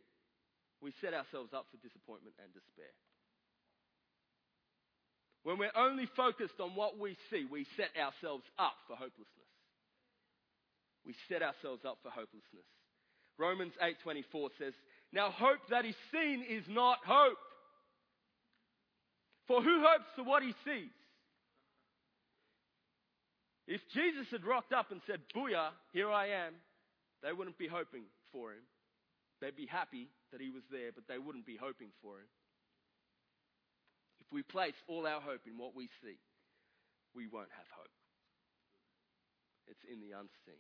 [0.82, 2.94] we set ourselves up for disappointment and despair.
[5.48, 9.48] When we're only focused on what we see, we set ourselves up for hopelessness.
[11.06, 12.68] We set ourselves up for hopelessness.
[13.38, 14.74] Romans 8:24 says,
[15.14, 17.40] "Now hope that is seen is not hope.
[19.46, 20.92] For who hopes for what he sees?
[23.68, 26.62] If Jesus had rocked up and said, Booyah, here I am,
[27.22, 28.64] they wouldn't be hoping for him.
[29.40, 32.28] They'd be happy that he was there, but they wouldn't be hoping for him.
[34.28, 36.20] If we place all our hope in what we see,
[37.16, 37.96] we won't have hope.
[39.72, 40.60] It's in the unseen.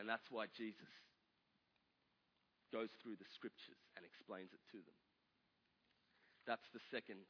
[0.00, 0.88] And that's why Jesus
[2.72, 4.98] goes through the scriptures and explains it to them.
[6.48, 7.20] That's the second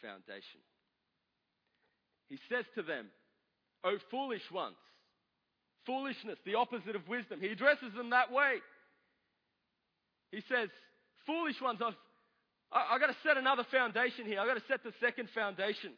[0.00, 0.64] foundation.
[2.28, 3.12] He says to them,
[3.84, 4.80] O foolish ones,
[5.84, 7.40] foolishness, the opposite of wisdom.
[7.40, 8.64] He addresses them that way.
[10.32, 10.68] He says,
[11.26, 11.98] Foolish ones, I've,
[12.72, 14.40] I, have got to set another foundation here.
[14.40, 15.92] I've got to set the second foundation.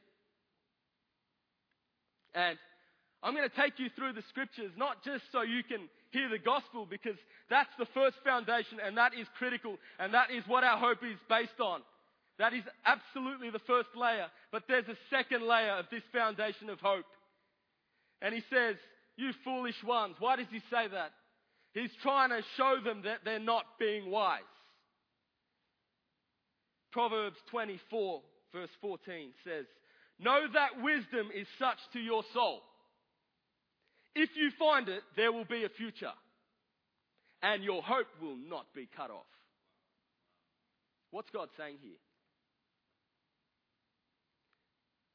[2.34, 2.58] And
[3.22, 6.38] I'm going to take you through the scriptures, not just so you can hear the
[6.38, 7.16] gospel, because
[7.50, 11.18] that's the first foundation and that is critical and that is what our hope is
[11.28, 11.80] based on.
[12.38, 14.26] That is absolutely the first layer.
[14.52, 17.06] But there's a second layer of this foundation of hope.
[18.22, 18.76] And he says,
[19.16, 20.14] You foolish ones.
[20.20, 21.10] Why does he say that?
[21.74, 24.42] He's trying to show them that they're not being wise.
[26.92, 28.22] Proverbs 24,
[28.52, 29.66] verse 14 says,
[30.18, 32.62] Know that wisdom is such to your soul.
[34.14, 36.12] If you find it, there will be a future,
[37.42, 39.30] and your hope will not be cut off.
[41.10, 42.00] What's God saying here?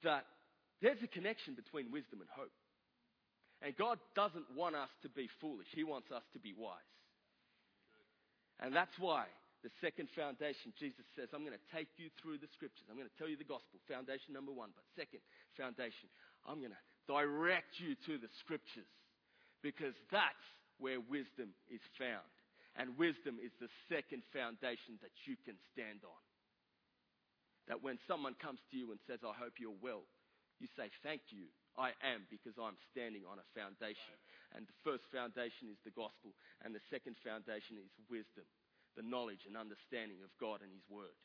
[0.03, 0.25] That
[0.81, 2.51] there's a connection between wisdom and hope.
[3.61, 6.79] And God doesn't want us to be foolish, He wants us to be wise.
[8.59, 9.25] And that's why
[9.63, 12.83] the second foundation, Jesus says, I'm going to take you through the scriptures.
[12.91, 14.75] I'm going to tell you the gospel, foundation number one.
[14.75, 15.23] But second
[15.55, 16.11] foundation,
[16.43, 18.91] I'm going to direct you to the scriptures
[19.63, 20.47] because that's
[20.83, 22.27] where wisdom is found.
[22.75, 26.21] And wisdom is the second foundation that you can stand on.
[27.71, 30.03] That when someone comes to you and says, I hope you're well,
[30.59, 31.47] you say, Thank you.
[31.79, 34.13] I am because I'm standing on a foundation.
[34.53, 38.45] And the first foundation is the gospel, and the second foundation is wisdom
[38.95, 41.17] the knowledge and understanding of God and His Word.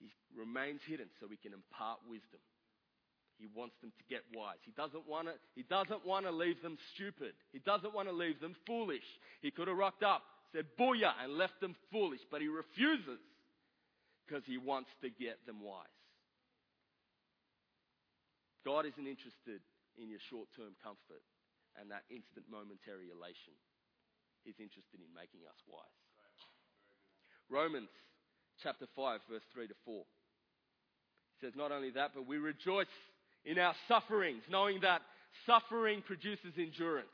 [0.00, 2.40] He remains hidden so we can impart wisdom.
[3.38, 4.60] He wants them to get wise.
[4.64, 7.34] He doesn't want to, he doesn't want to leave them stupid.
[7.52, 9.06] He doesn't want to leave them foolish.
[9.40, 10.22] He could have rocked up,
[10.52, 13.18] said booyah, and left them foolish, but he refuses
[14.24, 15.86] because he wants to get them wise.
[18.64, 19.60] God isn't interested
[19.98, 21.20] in your short term comfort
[21.80, 23.56] and that instant momentary elation.
[24.44, 26.02] He's interested in making us wise.
[27.48, 27.92] Romans
[28.62, 30.02] chapter 5, verse 3 to 4.
[30.02, 32.90] He says, Not only that, but we rejoice
[33.44, 35.02] in our sufferings, knowing that
[35.46, 37.12] suffering produces endurance,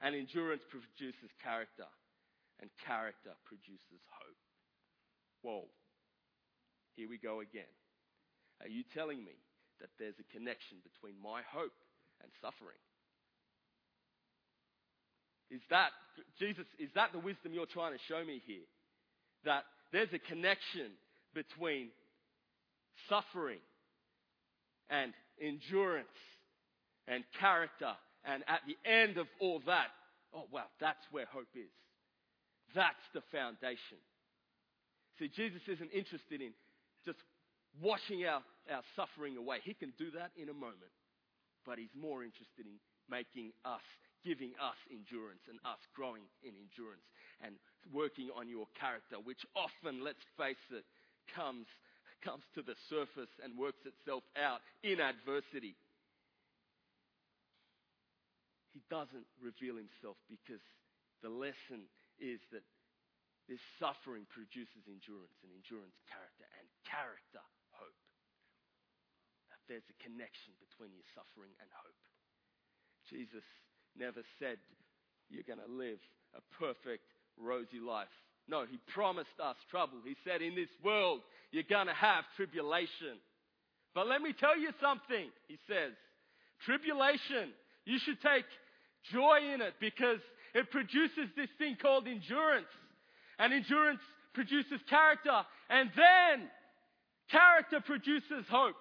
[0.00, 1.88] and endurance produces character,
[2.60, 4.40] and character produces hope.
[5.42, 5.64] Whoa.
[6.96, 7.70] Here we go again.
[8.62, 9.34] Are you telling me
[9.80, 11.74] that there's a connection between my hope
[12.22, 12.78] and suffering?
[15.54, 15.90] Is that,
[16.40, 18.66] Jesus, is that the wisdom you're trying to show me here?
[19.44, 19.62] That
[19.92, 20.90] there's a connection
[21.32, 21.90] between
[23.08, 23.62] suffering
[24.90, 26.18] and endurance
[27.06, 27.92] and character,
[28.24, 29.94] and at the end of all that,
[30.34, 31.70] oh wow, that's where hope is.
[32.74, 34.02] That's the foundation.
[35.20, 36.50] See, Jesus isn't interested in
[37.06, 37.18] just
[37.80, 39.58] washing our, our suffering away.
[39.62, 40.90] He can do that in a moment.
[41.64, 43.84] But he's more interested in making us
[44.24, 47.04] giving us endurance and us growing in endurance
[47.44, 47.54] and
[47.92, 50.84] working on your character, which often, let's face it,
[51.36, 51.68] comes,
[52.24, 55.76] comes to the surface and works itself out in adversity.
[58.72, 60.64] He doesn't reveal himself because
[61.22, 61.86] the lesson
[62.18, 62.64] is that
[63.44, 67.44] this suffering produces endurance, and endurance, character, and character,
[67.76, 68.00] hope.
[69.52, 72.00] That there's a connection between your suffering and hope.
[73.04, 73.44] Jesus
[73.98, 74.56] never said
[75.30, 75.98] you're going to live
[76.36, 77.04] a perfect,
[77.38, 78.12] rosy life.
[78.48, 79.98] No, he promised us trouble.
[80.04, 83.16] He said, in this world, you're going to have tribulation.
[83.94, 85.92] But let me tell you something, he says.
[86.66, 87.54] Tribulation,
[87.84, 88.44] you should take
[89.12, 90.20] joy in it because
[90.54, 92.68] it produces this thing called endurance.
[93.38, 94.00] And endurance
[94.34, 95.40] produces character.
[95.70, 96.48] And then
[97.30, 98.76] character produces hope.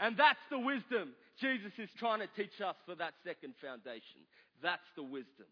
[0.00, 4.22] And that's the wisdom Jesus is trying to teach us for that second foundation.
[4.62, 5.50] That's the wisdom.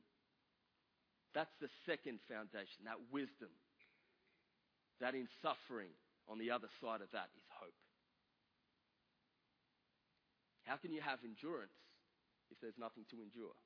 [1.34, 3.50] That's the second foundation, that wisdom.
[5.00, 5.90] That in suffering,
[6.30, 7.74] on the other side of that is hope.
[10.62, 11.74] How can you have endurance
[12.52, 13.56] if there's nothing to endure?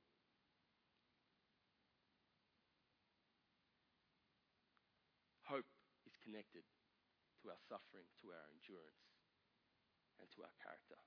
[5.44, 5.68] Hope
[6.08, 6.64] is connected
[7.42, 9.04] to our suffering, to our endurance,
[10.18, 10.98] and to our character.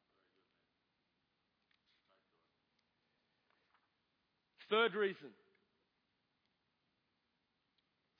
[4.69, 5.33] Third reason.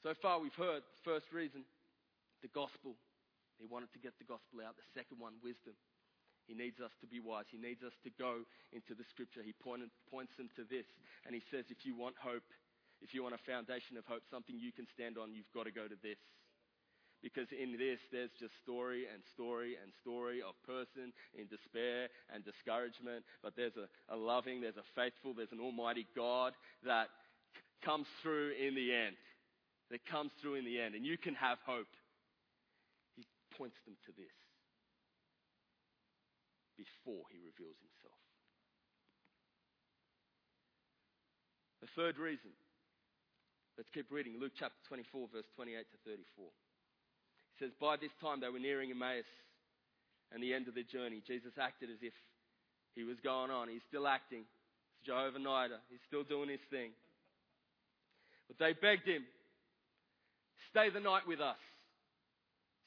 [0.01, 1.61] So far, we've heard the first reason
[2.41, 2.95] the gospel.
[3.59, 4.73] He wanted to get the gospel out.
[4.79, 5.75] The second one, wisdom.
[6.47, 7.45] He needs us to be wise.
[7.51, 8.41] He needs us to go
[8.73, 9.45] into the scripture.
[9.45, 10.87] He pointed, points them to this.
[11.27, 12.47] And he says, if you want hope,
[13.03, 15.75] if you want a foundation of hope, something you can stand on, you've got to
[15.75, 16.17] go to this.
[17.21, 22.47] Because in this, there's just story and story and story of person in despair and
[22.47, 23.27] discouragement.
[23.43, 26.53] But there's a, a loving, there's a faithful, there's an almighty God
[26.87, 27.11] that
[27.83, 29.19] comes through in the end.
[29.91, 30.95] That comes through in the end.
[30.95, 31.91] And you can have hope.
[33.17, 34.37] He points them to this
[36.79, 38.15] before he reveals himself.
[41.83, 42.55] The third reason.
[43.75, 44.39] Let's keep reading.
[44.39, 46.47] Luke chapter 24, verse 28 to 34
[47.59, 49.27] says, By this time they were nearing Emmaus
[50.31, 51.21] and the end of their journey.
[51.25, 52.13] Jesus acted as if
[52.95, 53.69] he was going on.
[53.69, 54.43] He's still acting.
[54.43, 55.79] It's Jehovah Nida.
[55.89, 56.91] He's still doing his thing.
[58.47, 59.23] But they begged him,
[60.71, 61.61] Stay the night with us,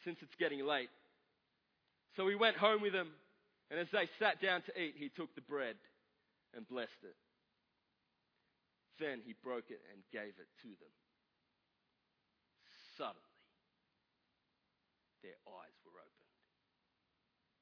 [0.04, 0.90] since it's getting late.
[2.16, 3.08] So he went home with them,
[3.70, 5.76] and as they sat down to eat, he took the bread
[6.54, 7.16] and blessed it.
[9.00, 10.94] Then he broke it and gave it to them.
[12.98, 13.31] Suddenly,
[15.22, 16.36] their eyes were opened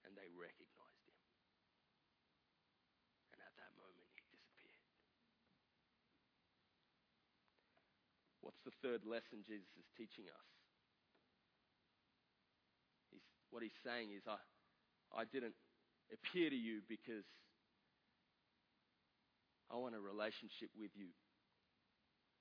[0.04, 1.20] and they recognized him.
[3.36, 4.88] And at that moment, he disappeared.
[8.40, 10.48] What's the third lesson Jesus is teaching us?
[13.12, 14.40] He's, what he's saying is, I,
[15.12, 15.54] I didn't
[16.08, 17.28] appear to you because
[19.70, 21.12] I want a relationship with you.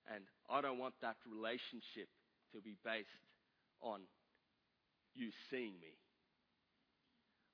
[0.09, 2.09] And I don't want that relationship
[2.55, 3.13] to be based
[3.81, 4.01] on
[5.15, 5.93] you seeing me.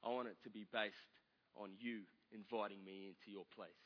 [0.03, 1.13] I want it to be based
[1.55, 3.85] on you inviting me into your place,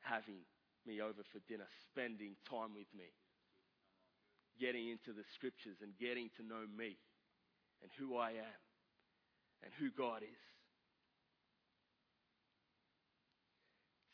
[0.00, 0.42] having
[0.86, 3.12] me over for dinner, spending time with me,
[4.58, 6.96] getting into the scriptures and getting to know me
[7.82, 8.60] and who I am
[9.62, 10.42] and who God is.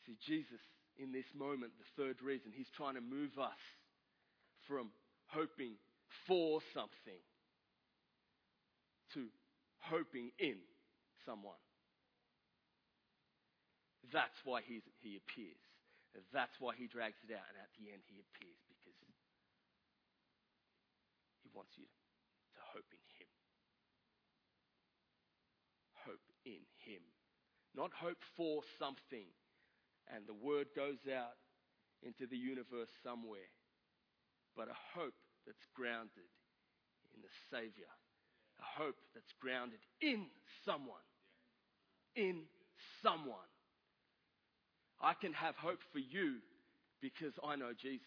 [0.05, 0.61] See, Jesus,
[0.97, 3.61] in this moment, the third reason, he's trying to move us
[4.67, 4.89] from
[5.27, 5.73] hoping
[6.27, 7.21] for something
[9.81, 10.57] hoping in
[11.25, 11.59] someone.
[14.11, 15.61] That's why he's, he appears.
[16.33, 17.45] That's why he drags it out.
[17.47, 18.97] And at the end, he appears because
[21.39, 23.31] he wants you to hope in him.
[26.07, 27.03] Hope in him.
[27.71, 29.31] Not hope for something.
[30.11, 31.39] And the word goes out
[32.03, 33.47] into the universe somewhere.
[34.57, 35.15] But a hope
[35.47, 36.27] that's grounded
[37.15, 37.87] in the Savior
[38.61, 40.25] a hope that's grounded in
[40.65, 41.05] someone.
[42.15, 42.43] In
[43.03, 43.49] someone.
[45.01, 46.37] I can have hope for you
[47.01, 48.05] because I know Jesus.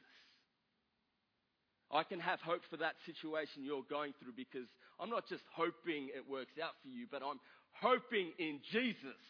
[1.90, 6.08] I can have hope for that situation you're going through because I'm not just hoping
[6.14, 7.38] it works out for you, but I'm
[7.72, 9.20] hoping in Jesus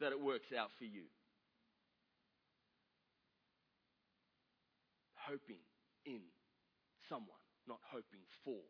[0.00, 1.04] that it works out for you.
[5.28, 5.60] Hoping
[6.04, 6.20] in
[7.08, 8.60] someone, not hoping for.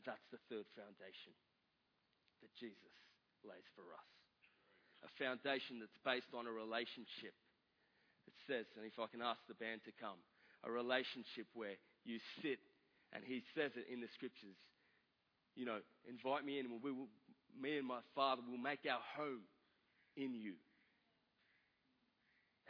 [0.00, 1.36] And that's the third foundation
[2.40, 2.96] that Jesus
[3.44, 4.08] lays for us.
[5.04, 7.36] A foundation that's based on a relationship.
[8.24, 10.16] It says, and if I can ask the band to come,
[10.64, 11.76] a relationship where
[12.08, 12.64] you sit,
[13.12, 14.56] and he says it in the scriptures,
[15.52, 17.12] you know, invite me in, and we will,
[17.52, 19.44] me and my Father will make our home
[20.16, 20.56] in you.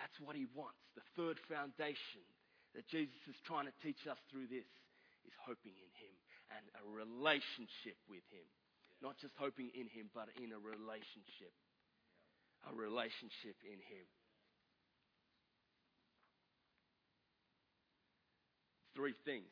[0.03, 0.83] That's what he wants.
[0.99, 2.27] The third foundation
[2.75, 4.67] that Jesus is trying to teach us through this
[5.23, 6.15] is hoping in him
[6.55, 8.47] and a relationship with Him.
[9.01, 11.55] Not just hoping in Him, but in a relationship.
[12.69, 14.07] A relationship in Him.
[18.93, 19.49] Three things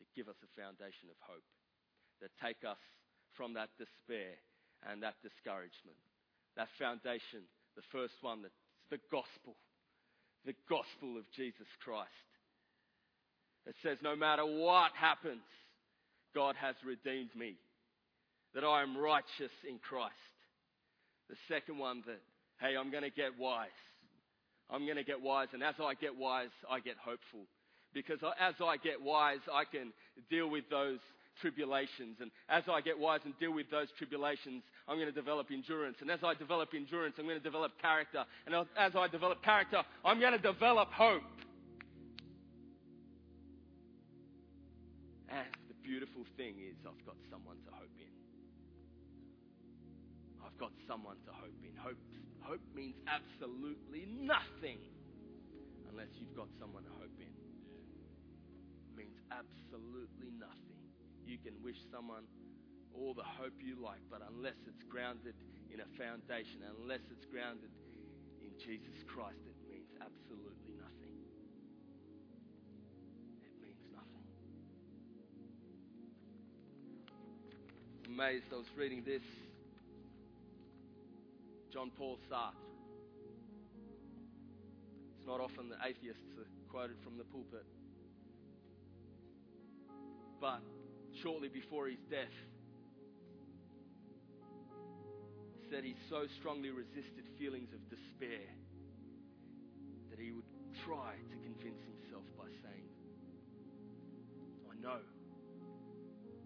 [0.00, 1.44] that give us a foundation of hope,
[2.22, 2.80] that take us
[3.36, 4.40] from that despair
[4.88, 5.98] and that discouragement.
[6.56, 7.44] That foundation,
[7.76, 9.58] the first one, that's the gospel.
[10.46, 12.30] The gospel of Jesus Christ.
[13.66, 15.42] It says, no matter what happens,
[16.34, 17.56] God has redeemed me,
[18.54, 20.14] that I am righteous in Christ.
[21.28, 22.20] The second one, that,
[22.60, 23.68] hey, I'm going to get wise.
[24.70, 27.46] I'm going to get wise, and as I get wise, I get hopeful.
[27.94, 29.92] Because as I get wise, I can
[30.30, 30.98] deal with those
[31.40, 32.16] tribulations.
[32.20, 35.96] And as I get wise and deal with those tribulations, I'm going to develop endurance.
[36.00, 38.24] And as I develop endurance, I'm going to develop character.
[38.46, 41.22] And as I develop character, I'm going to develop hope.
[45.88, 48.12] Beautiful thing is, I've got someone to hope in.
[50.44, 51.72] I've got someone to hope in.
[51.80, 51.96] Hope,
[52.44, 54.84] hope means absolutely nothing
[55.88, 57.32] unless you've got someone to hope in.
[57.32, 60.76] It means absolutely nothing.
[61.24, 62.28] You can wish someone
[62.92, 65.40] all the hope you like, but unless it's grounded
[65.72, 67.72] in a foundation, unless it's grounded
[68.44, 70.57] in Jesus Christ, it means absolutely
[78.18, 79.22] Amazed, I was reading this.
[81.72, 82.58] John Paul Sartre.
[85.14, 87.62] It's not often that atheists are quoted from the pulpit.
[90.40, 90.62] But
[91.22, 92.34] shortly before his death,
[95.54, 98.50] he said he so strongly resisted feelings of despair
[100.10, 100.50] that he would
[100.84, 102.90] try to convince himself by saying,
[104.66, 104.98] I know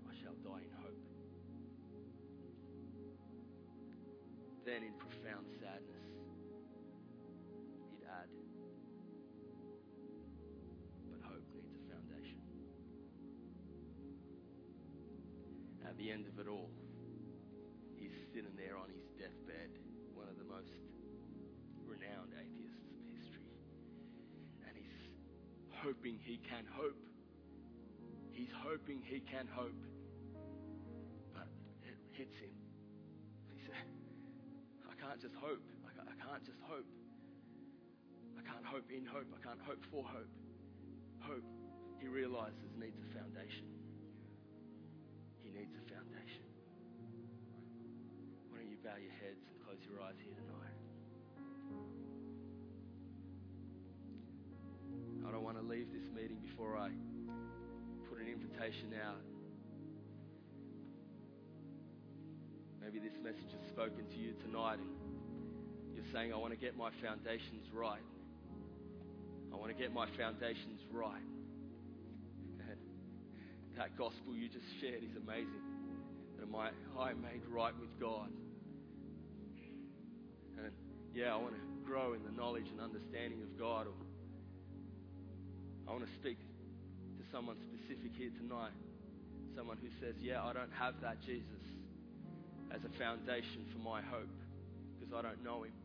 [0.04, 0.71] I shall die
[4.64, 6.06] Then, in profound sadness,
[7.90, 8.30] he'd add,
[11.10, 12.38] But hope needs a foundation.
[15.84, 16.70] At the end of it all,
[17.98, 19.74] he's sitting there on his deathbed,
[20.14, 20.78] one of the most
[21.82, 23.50] renowned atheists of history.
[24.62, 25.10] And he's
[25.82, 27.02] hoping he can hope.
[28.30, 29.82] He's hoping he can hope.
[31.34, 31.50] But
[31.82, 32.61] it hits him.
[35.02, 35.58] Can't just hope.
[35.82, 36.86] I I can't just hope.
[38.38, 39.26] I can't hope in hope.
[39.34, 40.30] I can't hope for hope.
[41.26, 41.42] Hope,
[41.98, 43.66] he realizes, needs a foundation.
[45.42, 46.46] He needs a foundation.
[48.50, 50.78] Why don't you bow your heads and close your eyes here tonight?
[55.26, 56.94] I don't want to leave this meeting before I
[58.06, 59.31] put an invitation out.
[62.92, 64.92] Maybe this message has spoken to you tonight and
[65.96, 68.04] you're saying, I want to get my foundations right.
[69.48, 71.24] I want to get my foundations right.
[72.68, 72.76] And
[73.78, 75.64] that gospel you just shared is amazing.
[76.36, 78.28] That I, made right with God.
[80.58, 80.70] And
[81.14, 83.86] yeah, I want to grow in the knowledge and understanding of God.
[85.88, 88.76] I want to speak to someone specific here tonight.
[89.56, 91.71] Someone who says, Yeah, I don't have that Jesus
[92.74, 94.32] as a foundation for my hope
[94.96, 95.76] because I don't know him.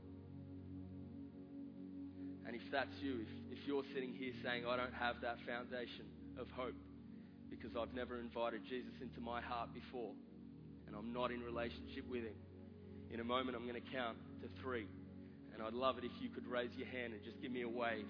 [2.48, 6.08] And if that's you, if, if you're sitting here saying, I don't have that foundation
[6.40, 6.80] of hope
[7.50, 10.16] because I've never invited Jesus into my heart before
[10.88, 12.40] and I'm not in relationship with him,
[13.12, 14.88] in a moment I'm going to count to three.
[15.54, 17.70] And I'd love it if you could raise your hand and just give me a
[17.70, 18.08] wave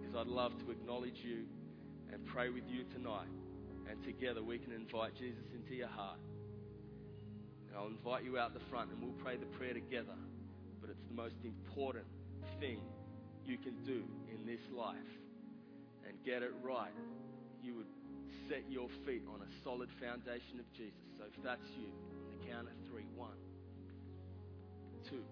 [0.00, 1.46] because I'd love to acknowledge you
[2.12, 3.30] and pray with you tonight.
[3.88, 6.18] And together we can invite Jesus into your heart.
[7.76, 10.16] I'll invite you out the front and we'll pray the prayer together.
[10.80, 12.06] But it's the most important
[12.58, 12.80] thing
[13.44, 14.02] you can do
[14.32, 14.96] in this life
[16.08, 16.92] and get it right.
[17.62, 17.92] You would
[18.48, 21.04] set your feet on a solid foundation of Jesus.
[21.18, 21.88] So if that's you,
[22.24, 23.36] on the count of three one,
[25.08, 25.24] two,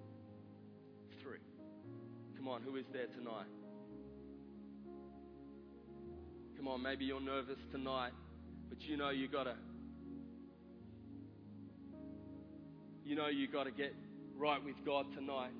[1.22, 1.38] three.
[2.36, 3.48] Come on, who is there tonight?
[6.56, 8.12] Come on, maybe you're nervous tonight,
[8.68, 9.54] but you know you gotta
[13.04, 13.94] you know you've gotta get
[14.36, 15.52] right with God tonight.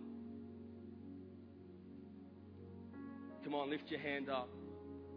[3.44, 4.48] Come on, lift your hand up.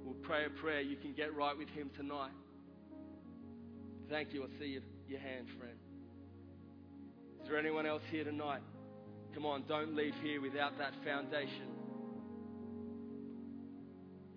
[0.03, 0.81] We'll pray a prayer.
[0.81, 2.31] You can get right with Him tonight.
[4.09, 4.43] Thank you.
[4.43, 5.77] I see your, your hand, friend.
[7.41, 8.61] Is there anyone else here tonight?
[9.33, 11.67] Come on, don't leave here without that foundation.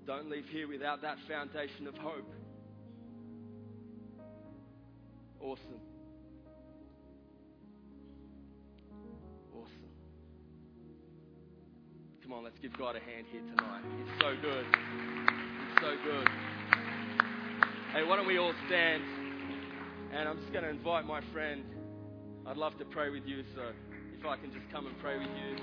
[0.07, 2.30] Don't leave here without that foundation of hope.
[5.41, 5.80] Awesome.
[12.31, 13.83] Come on, let's give God a hand here tonight.
[13.99, 14.64] He's so good.
[14.64, 16.28] He's so good.
[17.93, 19.03] Hey, why don't we all stand?
[20.14, 21.64] And I'm just going to invite my friend.
[22.47, 23.72] I'd love to pray with you, so
[24.16, 25.57] if I can just come and pray with you.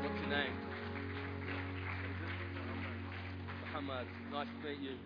[0.00, 0.56] What's your name?
[3.60, 4.06] Muhammad.
[4.32, 4.96] Nice to meet you.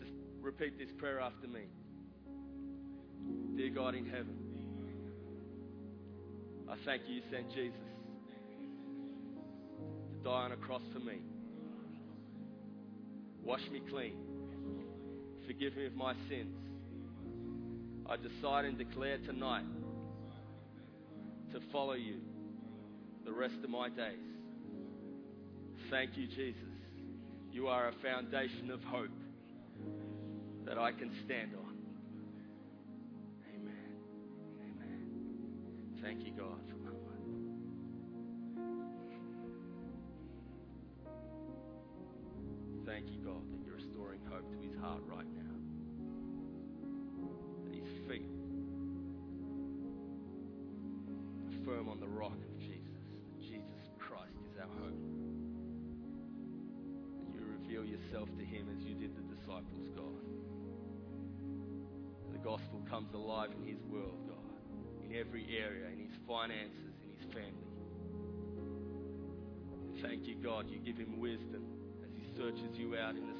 [0.00, 0.10] Just
[0.42, 1.62] repeat this prayer after me.
[3.56, 4.34] Dear God in heaven,
[6.68, 7.89] I thank you you sent Jesus
[10.24, 11.18] die on a cross for me.
[13.42, 14.16] Wash me clean.
[15.46, 16.56] Forgive me of my sins.
[18.06, 19.64] I decide and declare tonight
[21.52, 22.16] to follow you
[23.24, 24.18] the rest of my days.
[25.90, 26.54] Thank you, Jesus.
[27.50, 29.10] You are a foundation of hope
[30.66, 31.69] that I can stand on.
[62.90, 64.50] Comes alive in his world, God,
[65.06, 67.70] in every area, in his finances, in his family.
[69.86, 71.62] And thank you, God, you give him wisdom
[72.02, 73.38] as he searches you out in the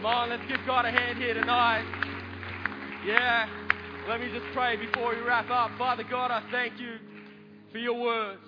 [0.00, 1.84] Come on, let's give God a hand here tonight.
[3.04, 3.46] Yeah.
[4.08, 5.72] Let me just pray before we wrap up.
[5.76, 6.96] Father God, I thank you
[7.70, 8.38] for your word.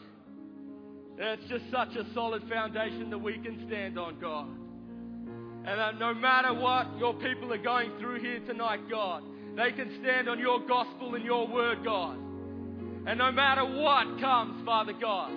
[1.19, 4.49] It's just such a solid foundation that we can stand on, God.
[4.49, 9.23] And that no matter what your people are going through here tonight, God,
[9.55, 12.17] they can stand on your gospel and your word, God.
[12.17, 15.31] And no matter what comes, Father God,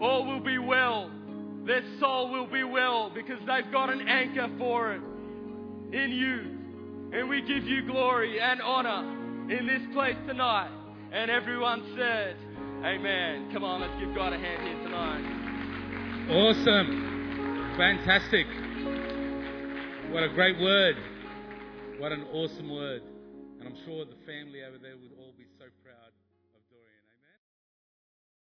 [0.00, 1.10] all will be well.
[1.66, 5.02] Their soul will be well because they've got an anchor for it
[5.92, 7.16] in you.
[7.16, 10.70] And we give you glory and honor in this place tonight.
[11.12, 12.36] And everyone said,
[12.84, 13.50] Amen.
[13.52, 15.42] Come on, let's give God a hand here tonight.
[16.30, 17.74] Awesome.
[17.76, 18.46] Fantastic.
[20.10, 20.96] What a great word.
[21.98, 23.02] What an awesome word.
[23.60, 25.21] And I'm sure the family over there would all